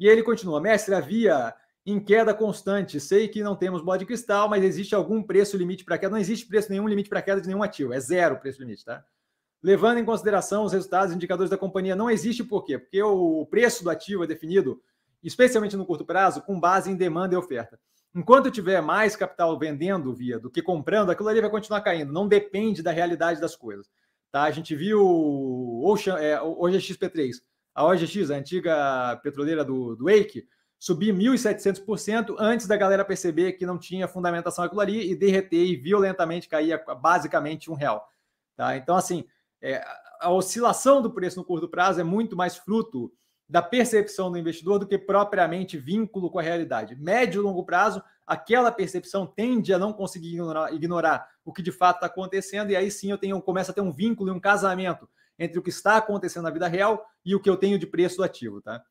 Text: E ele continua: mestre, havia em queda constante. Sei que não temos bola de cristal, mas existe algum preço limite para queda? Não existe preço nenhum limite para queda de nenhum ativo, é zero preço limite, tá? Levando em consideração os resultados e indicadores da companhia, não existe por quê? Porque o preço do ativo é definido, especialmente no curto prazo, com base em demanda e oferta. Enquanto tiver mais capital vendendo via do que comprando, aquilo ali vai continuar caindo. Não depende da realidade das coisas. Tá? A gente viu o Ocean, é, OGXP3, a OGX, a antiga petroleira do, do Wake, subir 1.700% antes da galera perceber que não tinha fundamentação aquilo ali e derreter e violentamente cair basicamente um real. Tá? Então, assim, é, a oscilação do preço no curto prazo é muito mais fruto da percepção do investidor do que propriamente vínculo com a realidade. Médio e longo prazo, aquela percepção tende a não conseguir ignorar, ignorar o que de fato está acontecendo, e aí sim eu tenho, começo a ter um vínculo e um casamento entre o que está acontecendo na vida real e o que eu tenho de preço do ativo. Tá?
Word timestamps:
E 0.00 0.08
ele 0.08 0.22
continua: 0.22 0.60
mestre, 0.60 0.94
havia 0.94 1.54
em 1.84 2.00
queda 2.00 2.32
constante. 2.32 2.98
Sei 2.98 3.28
que 3.28 3.42
não 3.42 3.54
temos 3.54 3.82
bola 3.82 3.98
de 3.98 4.06
cristal, 4.06 4.48
mas 4.48 4.64
existe 4.64 4.94
algum 4.94 5.22
preço 5.22 5.58
limite 5.58 5.84
para 5.84 5.98
queda? 5.98 6.12
Não 6.12 6.18
existe 6.18 6.46
preço 6.46 6.70
nenhum 6.70 6.88
limite 6.88 7.10
para 7.10 7.20
queda 7.20 7.40
de 7.40 7.46
nenhum 7.46 7.62
ativo, 7.62 7.92
é 7.92 8.00
zero 8.00 8.38
preço 8.38 8.60
limite, 8.60 8.84
tá? 8.84 9.04
Levando 9.62 9.98
em 9.98 10.04
consideração 10.04 10.64
os 10.64 10.72
resultados 10.72 11.12
e 11.12 11.16
indicadores 11.16 11.50
da 11.50 11.58
companhia, 11.58 11.94
não 11.94 12.10
existe 12.10 12.42
por 12.42 12.64
quê? 12.64 12.78
Porque 12.78 13.02
o 13.02 13.44
preço 13.44 13.84
do 13.84 13.90
ativo 13.90 14.24
é 14.24 14.26
definido, 14.26 14.82
especialmente 15.22 15.76
no 15.76 15.84
curto 15.84 16.04
prazo, 16.04 16.40
com 16.40 16.58
base 16.58 16.90
em 16.90 16.96
demanda 16.96 17.34
e 17.34 17.36
oferta. 17.36 17.78
Enquanto 18.14 18.50
tiver 18.50 18.80
mais 18.80 19.14
capital 19.14 19.58
vendendo 19.58 20.14
via 20.14 20.38
do 20.38 20.50
que 20.50 20.62
comprando, 20.62 21.10
aquilo 21.10 21.28
ali 21.28 21.42
vai 21.42 21.50
continuar 21.50 21.82
caindo. 21.82 22.10
Não 22.10 22.26
depende 22.26 22.82
da 22.82 22.90
realidade 22.90 23.38
das 23.38 23.54
coisas. 23.54 23.88
Tá? 24.32 24.44
A 24.44 24.50
gente 24.50 24.74
viu 24.74 25.04
o 25.04 25.84
Ocean, 25.86 26.16
é, 26.18 26.40
OGXP3, 26.40 27.34
a 27.74 27.84
OGX, 27.84 28.30
a 28.30 28.36
antiga 28.36 29.20
petroleira 29.22 29.64
do, 29.64 29.96
do 29.96 30.04
Wake, 30.04 30.46
subir 30.78 31.14
1.700% 31.14 32.34
antes 32.38 32.66
da 32.66 32.76
galera 32.76 33.04
perceber 33.04 33.52
que 33.52 33.66
não 33.66 33.78
tinha 33.78 34.08
fundamentação 34.08 34.64
aquilo 34.64 34.80
ali 34.80 35.10
e 35.10 35.14
derreter 35.14 35.64
e 35.64 35.76
violentamente 35.76 36.48
cair 36.48 36.82
basicamente 37.00 37.70
um 37.70 37.74
real. 37.74 38.08
Tá? 38.56 38.76
Então, 38.76 38.96
assim, 38.96 39.24
é, 39.60 39.84
a 40.20 40.30
oscilação 40.30 41.02
do 41.02 41.10
preço 41.10 41.38
no 41.38 41.44
curto 41.44 41.68
prazo 41.68 42.00
é 42.00 42.04
muito 42.04 42.34
mais 42.34 42.56
fruto 42.56 43.12
da 43.46 43.60
percepção 43.60 44.30
do 44.30 44.38
investidor 44.38 44.78
do 44.78 44.86
que 44.86 44.96
propriamente 44.96 45.76
vínculo 45.76 46.30
com 46.30 46.38
a 46.38 46.42
realidade. 46.42 46.94
Médio 46.94 47.40
e 47.40 47.42
longo 47.42 47.64
prazo, 47.64 48.02
aquela 48.26 48.70
percepção 48.70 49.26
tende 49.26 49.74
a 49.74 49.78
não 49.78 49.92
conseguir 49.92 50.28
ignorar, 50.28 50.72
ignorar 50.72 51.28
o 51.44 51.52
que 51.52 51.60
de 51.60 51.72
fato 51.72 51.96
está 51.96 52.06
acontecendo, 52.06 52.70
e 52.70 52.76
aí 52.76 52.90
sim 52.90 53.10
eu 53.10 53.18
tenho, 53.18 53.42
começo 53.42 53.70
a 53.70 53.74
ter 53.74 53.80
um 53.80 53.92
vínculo 53.92 54.30
e 54.30 54.32
um 54.32 54.38
casamento 54.40 55.08
entre 55.40 55.58
o 55.58 55.62
que 55.62 55.70
está 55.70 55.96
acontecendo 55.96 56.44
na 56.44 56.50
vida 56.50 56.68
real 56.68 57.04
e 57.24 57.34
o 57.34 57.40
que 57.40 57.48
eu 57.48 57.56
tenho 57.56 57.78
de 57.78 57.86
preço 57.86 58.18
do 58.18 58.22
ativo. 58.22 58.60
Tá? 58.60 58.84